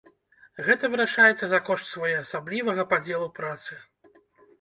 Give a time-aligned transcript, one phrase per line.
[0.67, 3.79] Гэта вырашаецца за кошт своеасаблівага падзелу працы.